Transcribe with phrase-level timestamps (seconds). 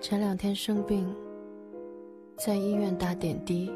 [0.00, 1.06] 前两天生病，
[2.38, 3.70] 在医院打点滴，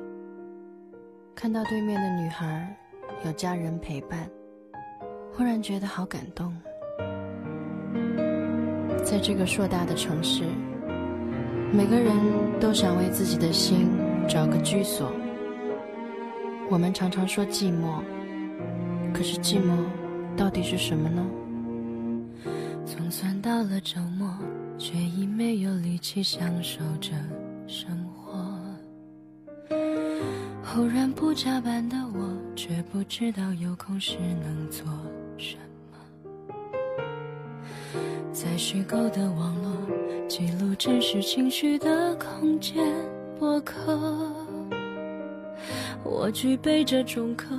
[1.35, 2.75] 看到对面的女孩
[3.27, 4.27] 有家人陪伴，
[5.34, 6.50] 忽然觉得好感动。
[9.05, 10.45] 在这个硕大的城市，
[11.71, 12.16] 每个人
[12.59, 13.91] 都想为自己的心
[14.27, 15.12] 找个居所。
[16.70, 18.00] 我们常常说寂寞，
[19.12, 19.77] 可是寂寞
[20.38, 21.22] 到底是什么呢？
[22.86, 24.35] 总算到了周末。
[24.79, 27.11] 却已没有力气享受着
[27.67, 28.35] 生活。
[30.63, 34.84] 忽然不加班的我，却不知道有空时能做
[35.39, 35.56] 什
[35.91, 35.98] 么。
[38.33, 39.70] 在虚构的网络，
[40.28, 42.84] 记录真实情绪的空间
[43.39, 43.97] 博客。
[46.03, 47.56] 我具备着中课，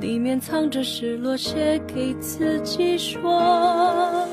[0.00, 4.23] 里面藏着失落，写给自己说。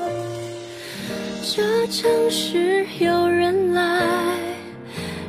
[1.44, 4.00] 这城市有人来，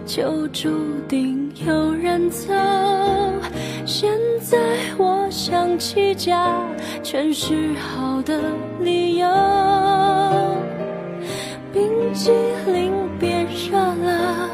[0.06, 0.70] 就注
[1.08, 2.53] 定有人走。
[3.83, 4.59] 现在
[5.00, 6.55] 我想起家，
[7.02, 8.39] 全是好的
[8.80, 9.28] 理由。
[11.73, 12.31] 冰激
[12.67, 14.52] 凌变热了，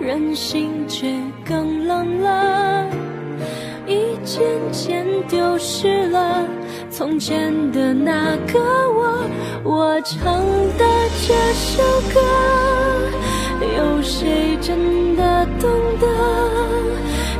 [0.00, 2.90] 人心却更冷了。
[3.86, 4.42] 一件
[4.72, 6.44] 件丢失了
[6.90, 8.58] 从前的那个
[8.90, 9.24] 我。
[9.62, 10.42] 我唱
[10.78, 10.84] 的
[11.26, 11.82] 这首
[12.12, 12.20] 歌，
[13.76, 16.06] 有谁真的懂得？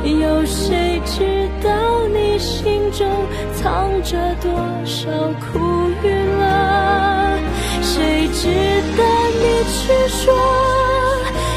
[0.07, 3.07] 有谁知道你心中
[3.55, 4.51] 藏着多
[4.85, 5.59] 少苦
[6.03, 6.07] 与
[6.39, 7.39] 乐？
[7.81, 8.47] 谁值
[8.95, 9.03] 得
[9.39, 9.43] 你
[9.73, 10.33] 去说？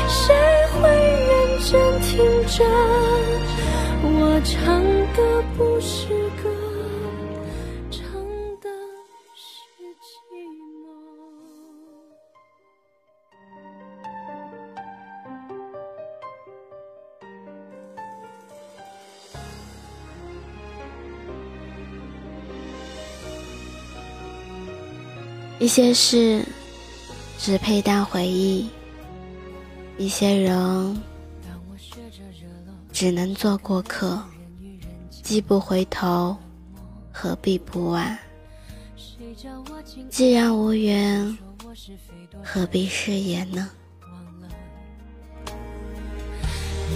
[0.09, 0.35] 谁
[0.73, 0.89] 会
[1.29, 2.65] 认真听着？
[4.03, 4.83] 我唱
[5.15, 5.19] 的
[5.57, 6.04] 不是
[25.61, 26.45] 一些事
[27.39, 28.69] 只配当回忆，
[29.97, 31.03] 一些人
[32.93, 34.21] 只能做过客。
[35.23, 36.37] 既不回头，
[37.11, 38.19] 何必不晚？
[40.11, 41.39] 既然无缘，
[42.43, 43.71] 何必誓言呢？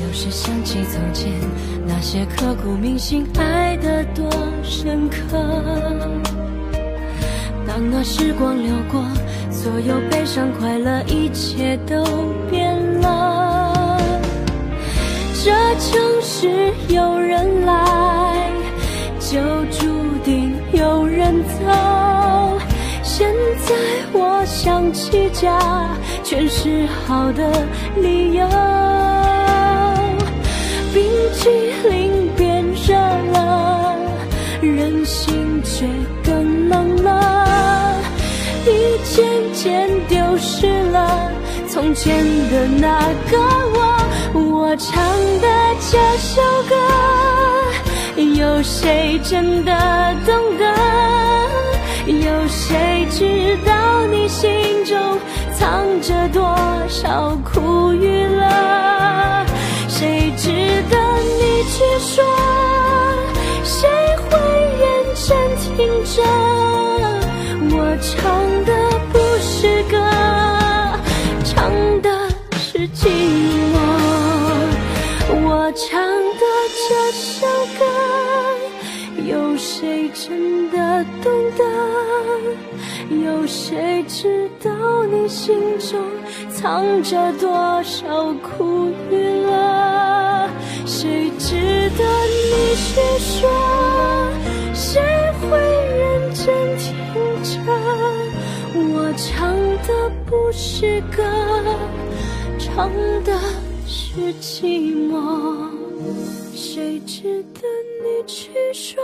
[0.03, 1.33] 有时想起从前
[1.87, 4.31] 那些刻骨铭心，爱得多
[4.63, 6.48] 深刻。
[7.79, 9.01] 当那时光流过，
[9.53, 12.05] 所有悲伤快乐，一切都
[12.51, 13.97] 变了。
[15.45, 18.51] 这城市有人来，
[19.21, 19.39] 就
[19.71, 19.87] 注
[20.25, 22.59] 定有人走。
[23.05, 23.29] 现
[23.65, 23.77] 在
[24.13, 25.89] 我想起家，
[26.25, 27.65] 全是好的
[27.95, 28.45] 理由。
[30.93, 31.49] 冰淇
[31.89, 32.97] 淋变热
[33.33, 33.97] 了，
[34.61, 35.87] 人心却
[39.19, 41.29] 渐渐丢失了
[41.69, 43.37] 从前的那个
[43.75, 45.03] 我，我唱
[45.41, 45.49] 的
[45.91, 46.77] 这首歌，
[48.37, 49.73] 有谁真的
[50.25, 50.65] 懂得？
[52.07, 54.97] 有谁知道你心中
[55.53, 56.57] 藏着多
[56.89, 59.45] 少苦与乐？
[59.89, 60.53] 谁值
[60.89, 60.97] 得
[61.41, 62.25] 你去说？
[63.65, 63.89] 谁
[64.31, 64.39] 会
[64.79, 64.87] 认
[65.27, 65.37] 真
[65.77, 66.23] 听着？
[67.71, 68.17] 我唱
[68.65, 68.98] 的
[69.59, 69.99] 不是歌，
[71.43, 72.09] 唱的
[72.61, 73.09] 是寂
[73.73, 73.75] 寞。
[75.31, 76.43] 我唱的
[76.87, 77.45] 这首
[77.77, 77.85] 歌，
[79.27, 81.65] 有谁真的懂得？
[83.17, 84.71] 有谁知道
[85.11, 85.99] 你心中
[86.53, 90.49] 藏着多少苦与乐？
[90.87, 91.57] 谁值
[91.99, 93.51] 得你去说？
[94.73, 95.03] 谁
[95.41, 96.47] 会认真
[96.79, 97.08] 听？
[99.01, 99.57] 我唱
[99.87, 101.23] 的不是歌，
[102.59, 102.91] 唱
[103.23, 103.33] 的
[103.87, 105.71] 是寂寞。
[106.53, 107.61] 谁值得
[108.03, 109.01] 你去说？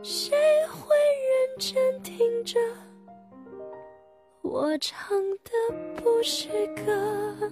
[0.00, 0.36] 谁
[0.70, 0.94] 会
[1.28, 2.60] 认真听着？
[4.42, 5.50] 我唱的
[5.96, 6.48] 不是
[6.86, 7.50] 歌，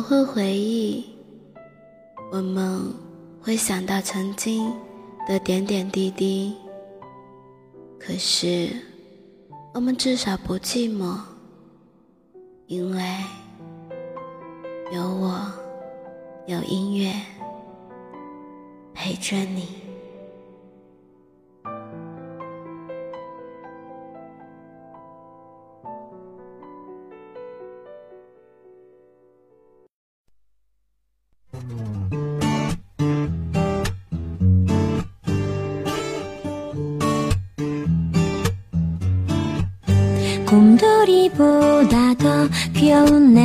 [0.00, 1.04] 们会回忆，
[2.32, 2.80] 我们
[3.42, 4.72] 会想到曾经
[5.28, 6.56] 的点点滴滴。
[7.98, 8.70] 可是，
[9.74, 11.18] 我们至少不寂寞，
[12.66, 13.02] 因为
[14.90, 15.38] 有我，
[16.46, 17.12] 有音乐
[18.94, 19.89] 陪着你。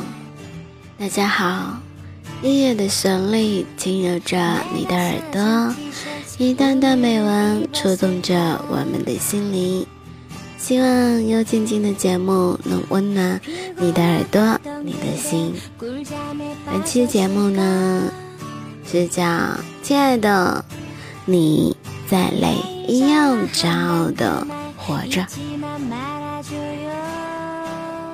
[0.98, 1.78] 大家好，
[2.41, 4.37] 音乐的旋律轻柔着
[4.73, 5.75] 你的耳朵，
[6.39, 9.85] 一段段美文触动着我们的心灵。
[10.57, 13.39] 希望幽静静的节目能温暖
[13.77, 15.53] 你的耳朵，你的心。
[16.65, 18.11] 本期节目呢
[18.91, 19.23] 是叫
[19.83, 20.65] 《亲爱的，
[21.25, 21.75] 你
[22.09, 22.55] 再累
[22.87, 24.47] 一样骄傲的
[24.77, 25.21] 活着》。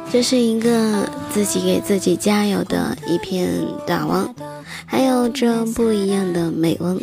[0.09, 4.33] 这是一个自己给自己加油的一篇短文，
[4.86, 7.00] 还有着不一样的美文。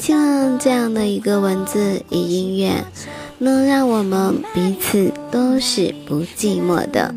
[0.00, 2.84] 希望这样的一个文字与音乐，
[3.38, 7.14] 能让我们彼此都是不寂寞的，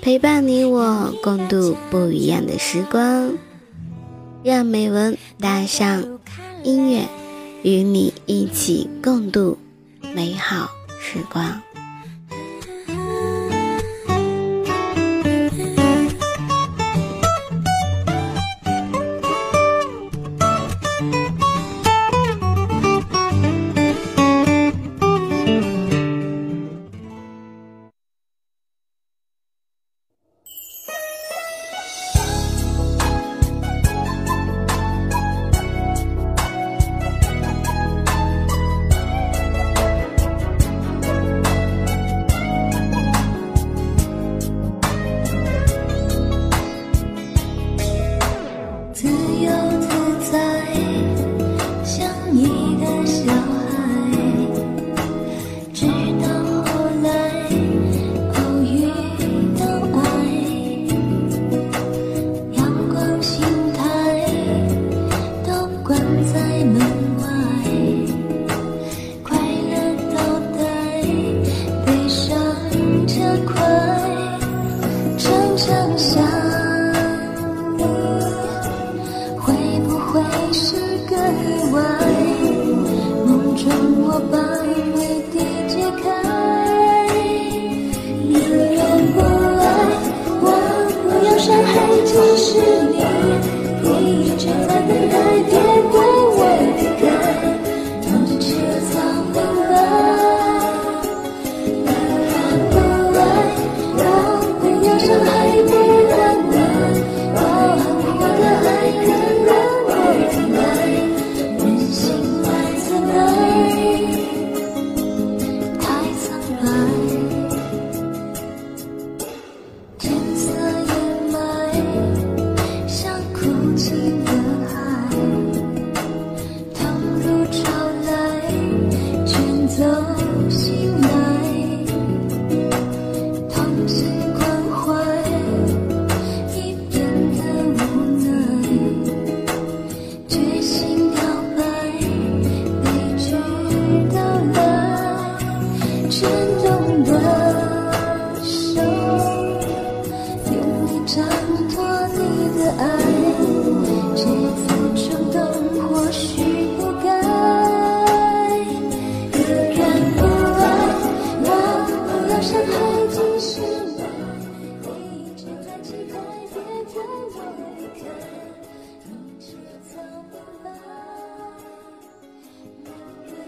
[0.00, 3.32] 陪伴你我共度不一样的时光。
[4.44, 6.04] 让美文搭上
[6.62, 7.02] 音乐，
[7.62, 9.58] 与你一起共度
[10.14, 10.70] 美好
[11.00, 11.60] 时光。
[92.04, 92.88] 就是
[94.00, 95.16] 你一直在等待
[95.48, 95.58] 别
[95.90, 96.17] 过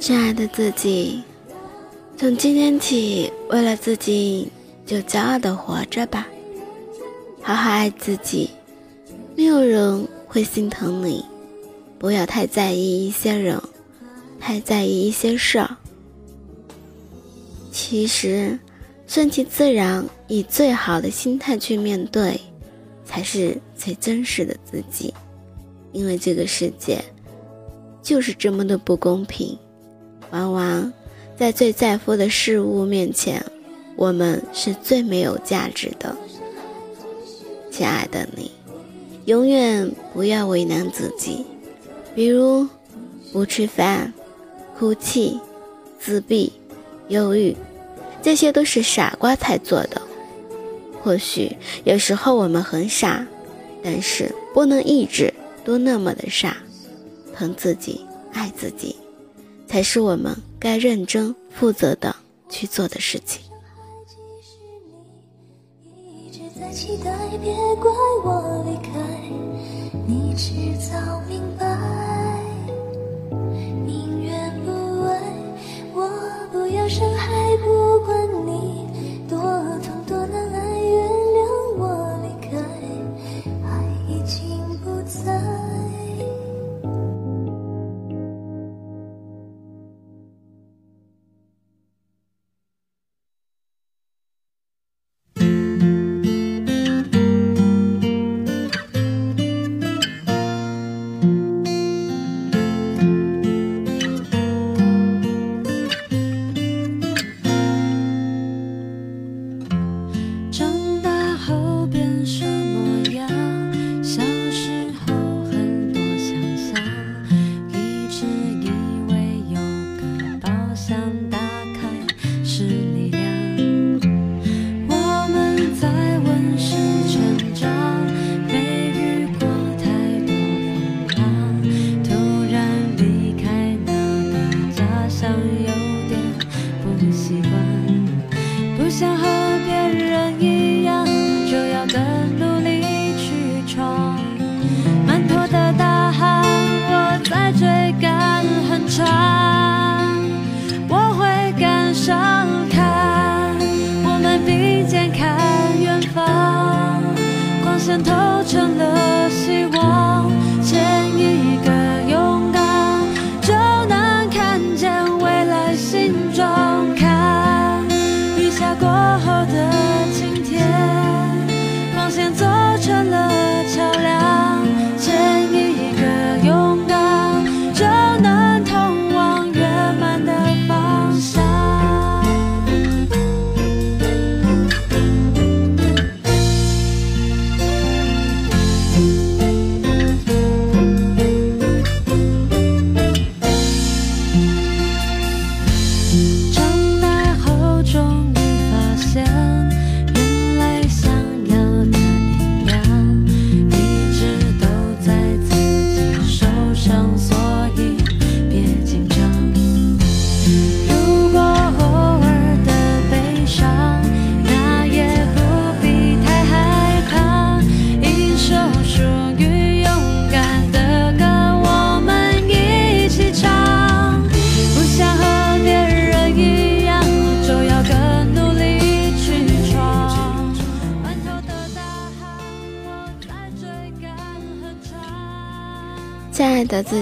[0.00, 1.22] 亲爱的自己，
[2.16, 4.50] 从今天起，为了自己
[4.86, 6.26] 就骄傲的活着吧，
[7.42, 8.48] 好好爱自己，
[9.36, 11.22] 没有人会心疼你。
[11.98, 13.60] 不要太在意一些人，
[14.40, 15.76] 太在意一些事儿。
[17.70, 18.58] 其实，
[19.06, 22.40] 顺其自然，以最好的心态去面对，
[23.04, 25.12] 才是最真实的自己。
[25.92, 27.04] 因为这个世界，
[28.02, 29.58] 就是这么的不公平。
[30.30, 30.92] 往往，
[31.36, 33.44] 在最在乎的事物面前，
[33.96, 36.16] 我们是最没有价值的。
[37.70, 38.50] 亲爱的你，
[39.24, 41.44] 永远不要为难自己，
[42.14, 42.66] 比如
[43.32, 44.12] 不吃饭、
[44.78, 45.40] 哭泣、
[45.98, 46.52] 自闭、
[47.08, 47.56] 忧郁，
[48.22, 50.02] 这些都是傻瓜才做的。
[51.02, 53.26] 或许有时候我们很傻，
[53.82, 55.32] 但是不能一直
[55.64, 56.56] 都那么的傻。
[57.34, 58.94] 疼自己，爱自己。
[59.70, 62.16] 才是我们该认真负责的
[62.48, 63.40] 去做的事情。
[65.94, 67.88] 一直在期待，别怪
[68.24, 68.90] 我离开，
[70.08, 70.50] 你迟
[70.90, 71.40] 早明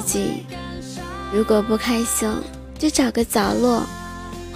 [0.00, 0.44] 自己，
[1.32, 2.28] 如果不开心，
[2.78, 3.82] 就找个角落，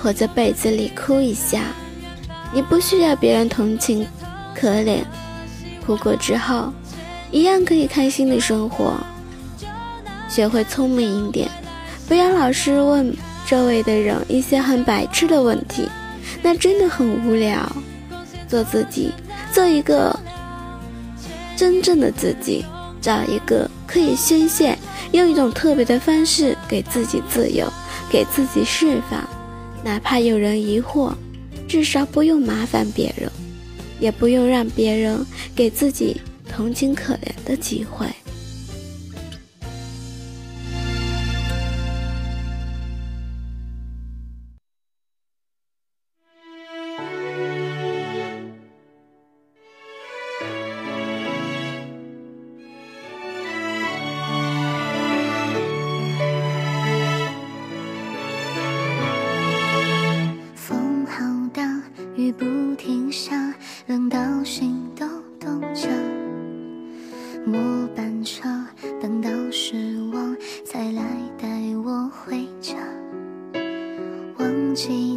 [0.00, 1.64] 或者被子里哭一下。
[2.52, 4.06] 你不需要别人同情、
[4.54, 5.00] 可怜，
[5.84, 6.72] 哭过之后，
[7.32, 8.94] 一样可以开心的生活。
[10.28, 11.50] 学会聪明一点，
[12.06, 13.12] 不要老是问
[13.44, 15.88] 周围的人一些很白痴的问题，
[16.40, 17.70] 那真的很无聊。
[18.48, 19.12] 做自己，
[19.52, 20.16] 做一个
[21.56, 22.64] 真正的自己。
[23.00, 24.78] 找一个可以宣泄，
[25.12, 27.70] 用一种特别的方式给自己自由，
[28.10, 29.22] 给自己释放。
[29.84, 31.12] 哪怕有人疑惑，
[31.68, 33.30] 至少不用麻烦别人，
[34.00, 38.06] 也不用让别人给自己同情可怜的机会。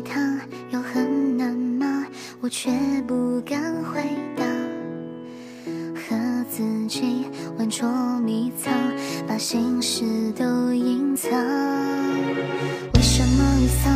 [0.04, 0.40] 他
[0.72, 2.06] 又很难吗
[2.42, 2.70] 我却
[3.08, 4.02] 不敢回
[4.36, 4.44] 答，
[5.96, 7.26] 和自己
[7.58, 7.90] 玩捉
[8.20, 8.74] 迷藏，
[9.28, 10.04] 把心事
[10.38, 11.32] 都隐藏。
[12.94, 13.94] 为什么离散？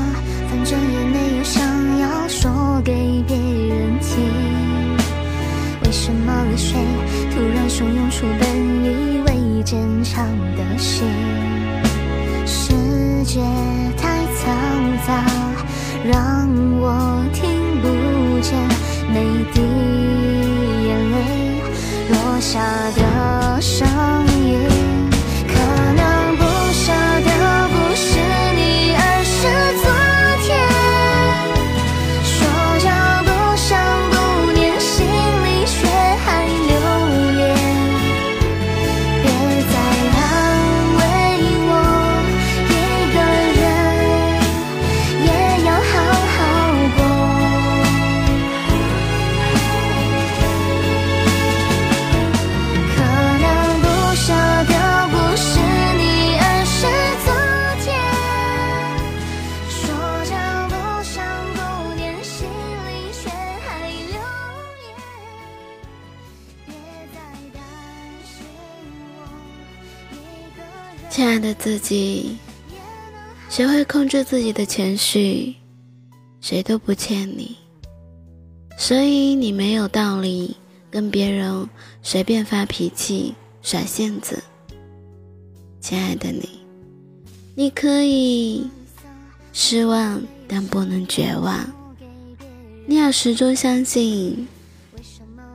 [0.49, 4.23] 反正也没有想要说给别人听。
[5.83, 6.79] 为什么泪水
[7.31, 8.49] 突然汹涌出本
[8.83, 11.07] 以为坚强的心？
[12.45, 12.73] 世
[13.25, 13.41] 界
[13.95, 14.47] 太嘈
[15.05, 15.23] 杂，
[16.03, 16.47] 让
[16.79, 17.69] 我听。
[17.81, 18.57] 不见
[19.13, 19.61] 每滴
[20.87, 21.61] 眼泪
[22.09, 22.59] 落下
[22.91, 23.87] 的声
[24.45, 24.68] 音。
[71.53, 72.37] 自己，
[73.49, 75.55] 学会控制自己的情绪，
[76.41, 77.57] 谁都不欠你，
[78.77, 80.55] 所以你没有道理
[80.89, 81.67] 跟别人
[82.01, 84.41] 随便发脾气、耍性子。
[85.79, 86.59] 亲爱的你，
[87.55, 88.69] 你可以
[89.53, 91.65] 失望，但不能绝望。
[92.85, 94.47] 你要始终相信，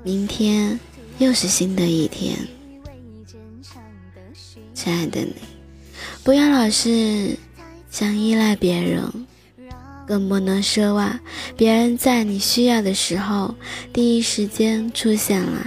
[0.02, 0.78] 明天
[1.18, 2.36] 又是新的一天。
[4.72, 5.34] 亲爱的你，
[6.24, 7.36] 不要老是
[7.90, 9.26] 想依赖别人，
[10.06, 11.20] 更不能奢望
[11.54, 13.54] 别人在你需要的时候
[13.92, 15.66] 第一时间出现来。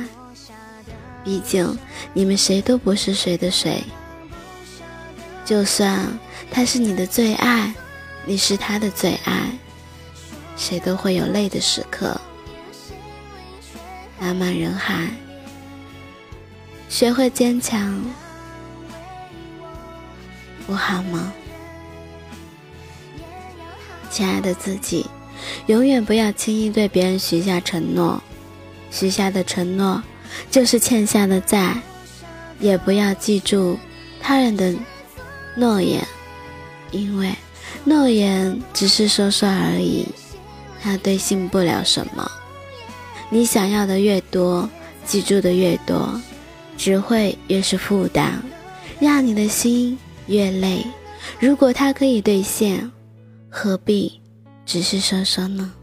[1.24, 1.78] 毕竟
[2.12, 3.84] 你们谁都不是谁的谁。
[5.46, 6.08] 就算
[6.50, 7.72] 他是你的最爱，
[8.26, 9.52] 你是他的最爱，
[10.56, 12.20] 谁都会有累的时刻。
[14.20, 15.08] 茫茫人海，
[16.89, 18.04] 学会坚强。
[20.67, 21.32] 不好吗，
[24.12, 25.06] 亲爱的自己，
[25.67, 28.21] 永远不要轻易对别人许下承诺，
[28.91, 30.03] 许下的承诺
[30.51, 31.82] 就是欠下的债，
[32.60, 33.80] 也不要记住
[34.19, 34.75] 他人的
[35.56, 36.06] 诺言，
[36.91, 37.34] 因为
[37.86, 40.06] 诺言只是说说而已，
[40.82, 42.30] 他兑现不了什么。
[43.30, 44.69] 你想要的越多，
[45.06, 46.21] 记住的越多，
[46.77, 48.43] 只会越是负担，
[48.99, 49.97] 让你的心。
[50.28, 50.86] 越累，
[51.40, 52.92] 如果他可以兑现，
[53.50, 54.22] 何必
[54.66, 55.74] 只是说说呢？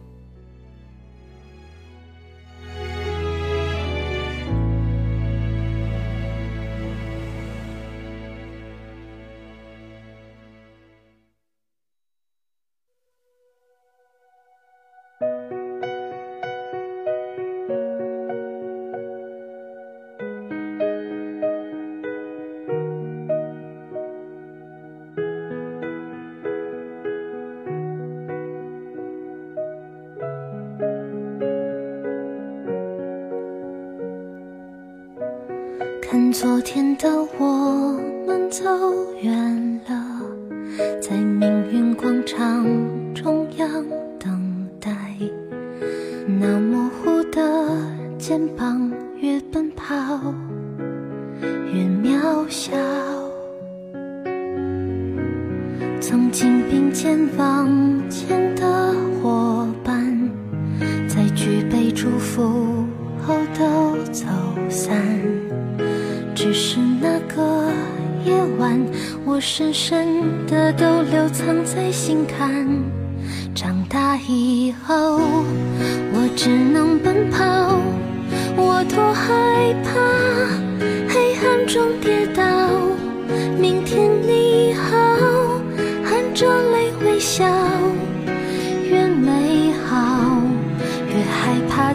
[36.96, 37.53] 的我。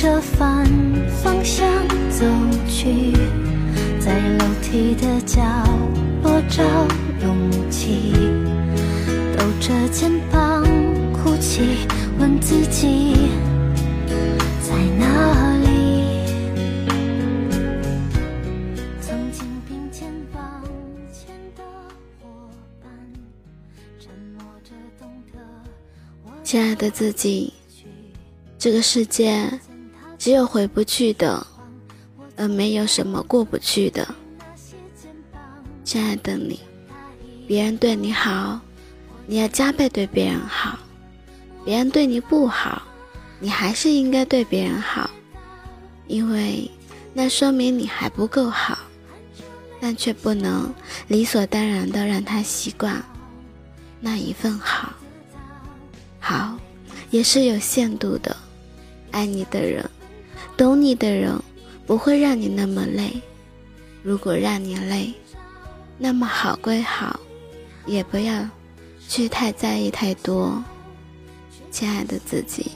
[0.00, 0.64] 着反
[1.22, 1.68] 方向
[2.08, 2.24] 走
[2.66, 3.12] 去，
[4.00, 5.42] 在楼梯的角
[6.22, 6.62] 落找
[7.20, 8.14] 勇气，
[9.36, 10.64] 抖着肩膀
[11.12, 11.86] 哭泣，
[12.18, 13.28] 问自己
[14.62, 16.24] 在哪里。
[19.02, 20.62] 曾经并肩往
[21.12, 21.62] 前的
[22.22, 22.48] 伙
[22.82, 22.90] 伴，
[24.00, 25.38] 沉默着懂得
[26.24, 27.52] 我亲爱的自己，
[28.58, 29.46] 这个世界
[30.20, 31.46] 只有回不去的，
[32.36, 34.06] 而没有什么过不去的。
[35.82, 36.60] 亲爱的你，
[37.48, 38.60] 别人对你好，
[39.26, 40.78] 你要加倍对别人好；
[41.64, 42.82] 别人对你不好，
[43.38, 45.08] 你还是应该对别人好，
[46.06, 46.70] 因为
[47.14, 48.78] 那说明你还不够好。
[49.80, 50.70] 但却不能
[51.08, 53.02] 理所当然的让他习惯
[53.98, 54.92] 那一份好。
[56.18, 56.58] 好，
[57.10, 58.36] 也是有限度的。
[59.10, 59.88] 爱你的人，
[60.60, 61.40] 懂你的人，
[61.86, 63.10] 不会让你那么累。
[64.02, 65.10] 如果让你累，
[65.96, 67.18] 那么好归好，
[67.86, 68.46] 也不要
[69.08, 70.62] 去太在意太多。
[71.70, 72.72] 亲爱的自己，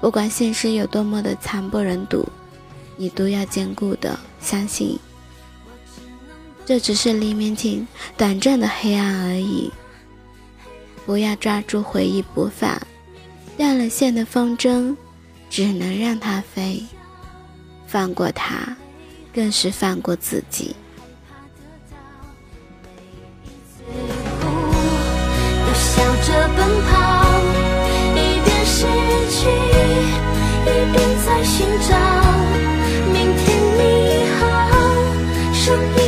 [0.00, 2.24] 不管现实有多么的惨不忍睹，
[2.96, 4.96] 你都要坚固的相信。
[6.64, 7.84] 这只是黎明前
[8.16, 9.72] 短暂的黑暗而已。
[11.04, 12.80] 不要抓住回忆不放，
[13.56, 14.94] 断了线的风筝，
[15.50, 16.80] 只能让它飞。
[17.88, 18.76] 放过他，
[19.34, 20.76] 更是放过自己。
[21.00, 21.96] 害怕得到，
[22.84, 22.86] 每
[23.44, 23.82] 一次
[24.40, 24.44] 哭
[25.64, 26.92] 又笑着奔跑，
[28.12, 28.76] 一边失
[29.30, 29.48] 去，
[30.64, 31.56] 一边在寻
[31.88, 31.90] 找。
[33.10, 33.42] 明天
[33.78, 33.80] 你
[34.38, 34.44] 好，
[35.54, 35.64] 声
[35.96, 35.98] 音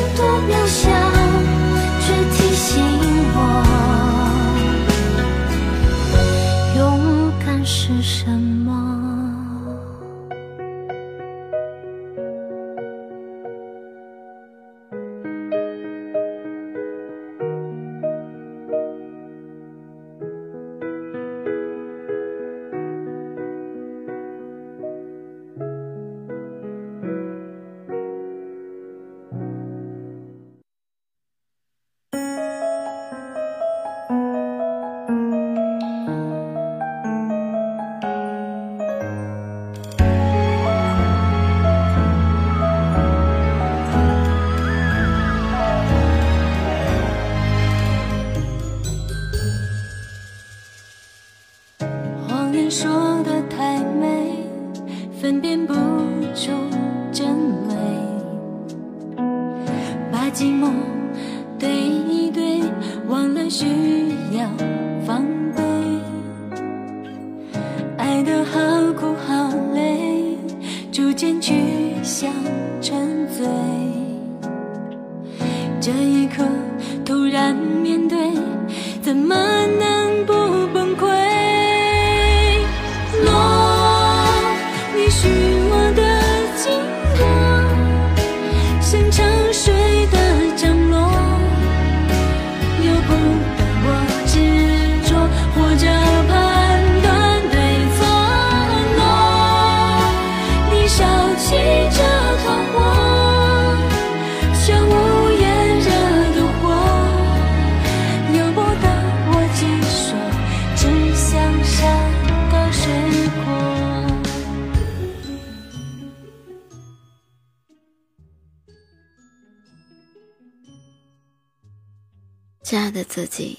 [123.10, 123.58] 自己，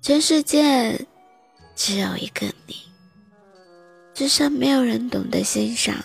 [0.00, 1.04] 全世界
[1.74, 2.76] 只有一个你，
[4.14, 5.96] 就算没有人懂得欣赏。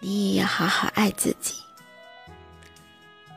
[0.00, 1.52] 你也要好好爱自己，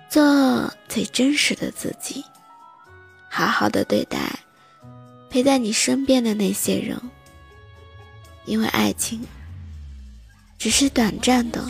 [0.10, 2.24] 做最真实的自己，
[3.30, 4.18] 好好的对待
[5.30, 6.98] 陪在你身边的那些人，
[8.46, 9.22] 因为爱情
[10.58, 11.62] 只是短暂的，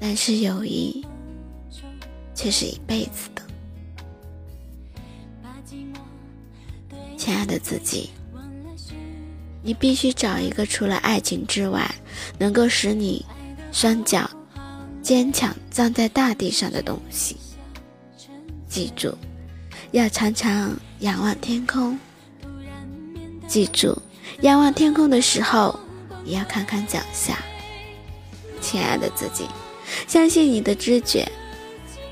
[0.00, 1.04] 但是友谊
[2.32, 3.47] 却是一辈子的。
[7.18, 8.10] 亲爱的自己，
[9.60, 11.92] 你必须找一个除了爱情之外，
[12.38, 13.26] 能够使你
[13.72, 14.30] 双脚
[15.02, 17.36] 坚强站在大地上的东西。
[18.68, 19.14] 记住，
[19.90, 21.98] 要常常仰望天空。
[23.48, 24.00] 记住，
[24.42, 25.78] 仰望天空的时候，
[26.24, 27.36] 也要看看脚下。
[28.60, 29.44] 亲爱的自己，
[30.06, 31.28] 相信你的知觉，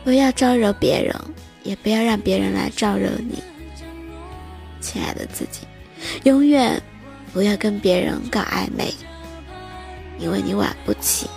[0.02, 1.14] 不要招惹别人，
[1.62, 3.40] 也不要让别人来招惹你。
[4.80, 5.66] 亲爱的自己，
[6.24, 6.82] 永远
[7.32, 8.94] 不要跟别人搞暧昧，
[10.18, 11.28] 因为你玩不起。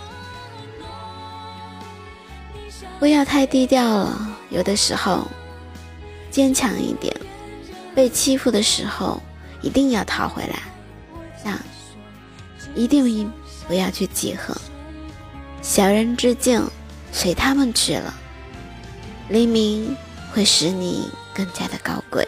[2.98, 5.26] 不要太低调了，有的时候
[6.30, 7.14] 坚强一点。
[7.94, 9.20] 被欺负的时候，
[9.62, 10.62] 一定要讨回来。
[11.44, 11.58] 那
[12.74, 13.32] 一定
[13.66, 14.56] 不要去记恨。
[15.60, 16.62] 小人之境，
[17.10, 18.14] 随他们去了。
[19.28, 19.96] 黎明
[20.32, 22.26] 会使你更加的高贵。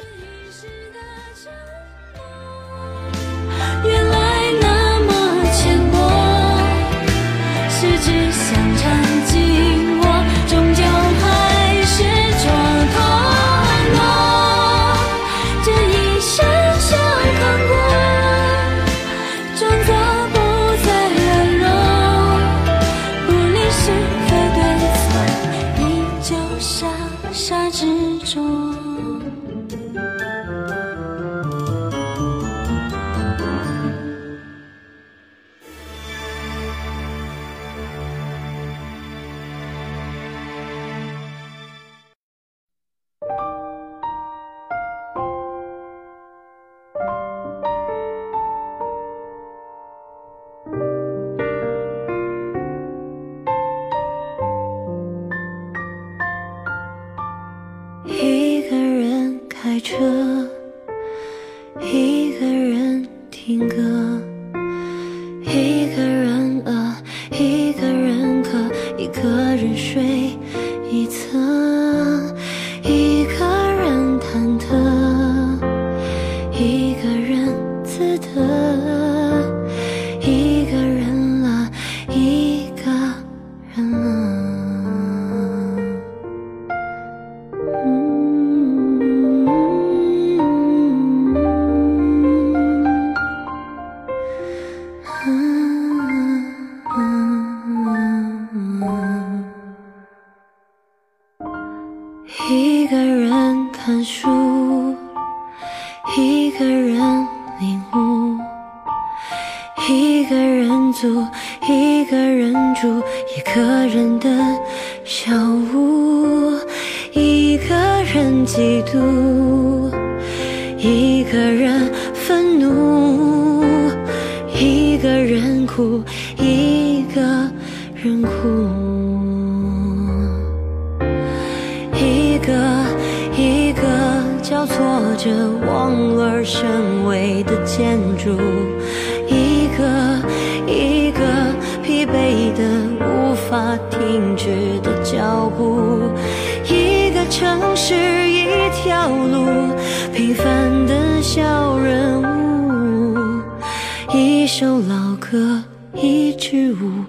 [154.15, 157.05] 一首老歌一支舞，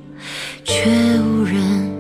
[0.63, 0.89] 却
[1.19, 1.91] 无人。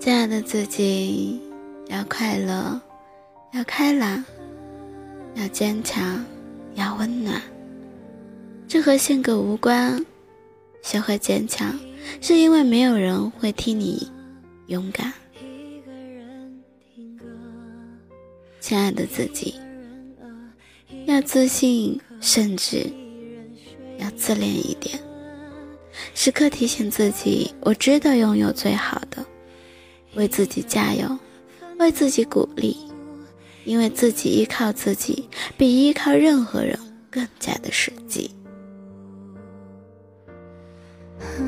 [0.00, 1.40] 亲爱的自己，
[1.88, 2.80] 要快乐，
[3.52, 4.24] 要开朗，
[5.48, 6.24] 坚强，
[6.74, 7.42] 要温暖。
[8.68, 10.04] 这和性格无关。
[10.82, 11.78] 学会坚强，
[12.20, 14.10] 是因为没有人会替你
[14.68, 15.12] 勇敢。
[18.60, 19.54] 亲爱的自己，
[21.06, 22.86] 要自信，甚至
[23.98, 24.98] 要自恋一点。
[26.14, 29.24] 时刻提醒自己，我值得拥有最好的。
[30.14, 31.18] 为自己加油，
[31.78, 32.76] 为自己鼓励，
[33.68, 35.28] 因为自己依靠自己，
[35.58, 36.78] 比依靠任何人
[37.10, 38.34] 更加的实际。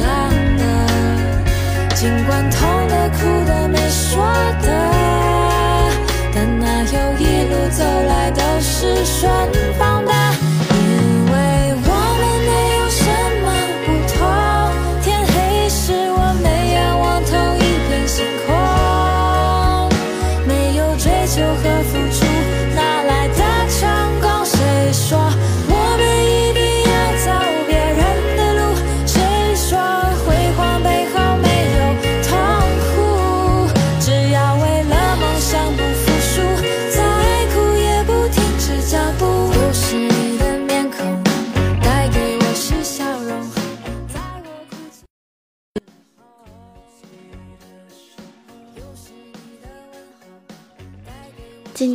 [2.01, 4.25] 尽管痛的、哭的、没说
[4.63, 4.67] 的，
[6.33, 9.31] 但哪有一路走来都是顺
[9.77, 9.87] 风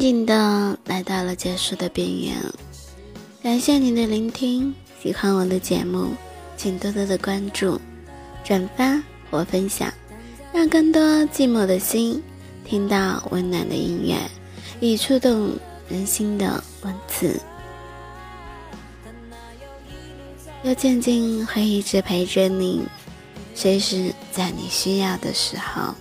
[0.07, 2.37] 静的来到了结束的边缘，
[3.42, 4.73] 感谢您的聆听。
[5.03, 6.12] 喜欢我的节目，
[6.57, 7.81] 请多多的关注、
[8.45, 9.92] 转发或分享，
[10.53, 12.23] 让更多寂寞的心
[12.64, 14.16] 听到温暖的音乐，
[14.79, 15.51] 以触动
[15.88, 17.40] 人心的文字。
[20.62, 22.87] 又静静会一直陪着你，
[23.57, 25.92] 随时在你需要的时候。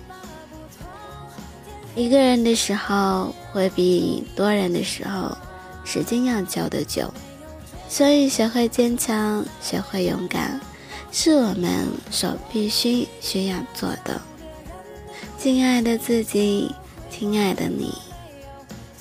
[1.96, 5.34] 一个人的时候会比多人的时候
[5.82, 7.10] 时间要久得久，
[7.88, 10.60] 所以学会坚强，学会勇敢，
[11.10, 14.20] 是我们所必须需要做的。
[15.38, 16.70] 亲爱的自己，
[17.10, 17.94] 亲爱的你，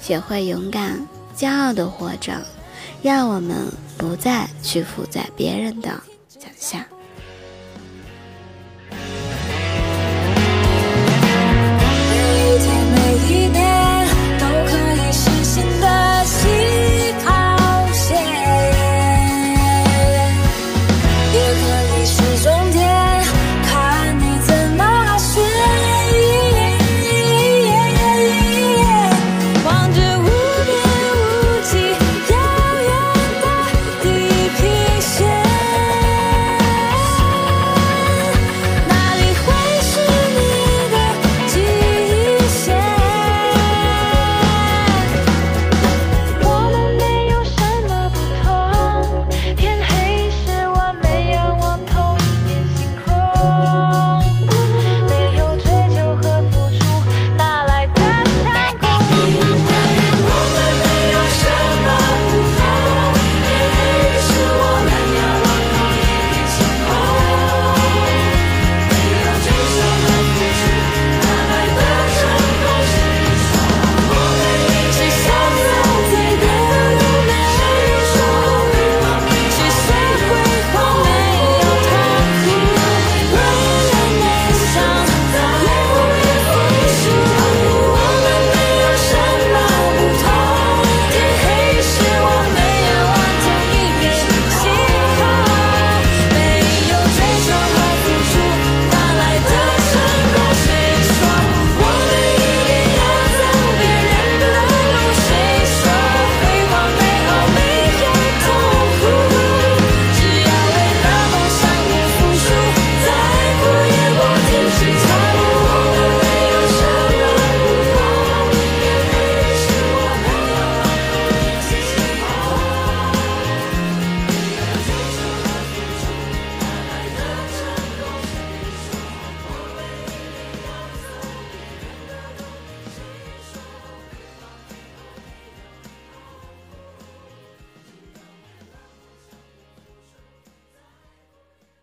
[0.02, 2.42] 学会勇敢、骄傲的活着，
[3.02, 3.58] 让我们
[3.98, 5.90] 不再屈服在别人的
[6.30, 6.88] 脚下。